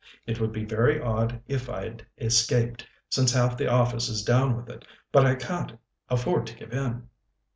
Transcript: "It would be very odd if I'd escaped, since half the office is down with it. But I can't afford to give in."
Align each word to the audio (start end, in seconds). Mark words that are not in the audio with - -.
"It 0.25 0.39
would 0.41 0.51
be 0.51 0.65
very 0.65 0.99
odd 0.99 1.43
if 1.47 1.69
I'd 1.69 2.03
escaped, 2.17 2.87
since 3.11 3.33
half 3.33 3.55
the 3.55 3.67
office 3.69 4.09
is 4.09 4.23
down 4.23 4.57
with 4.57 4.67
it. 4.67 4.83
But 5.11 5.27
I 5.27 5.35
can't 5.35 5.77
afford 6.09 6.47
to 6.47 6.55
give 6.57 6.73
in." 6.73 7.07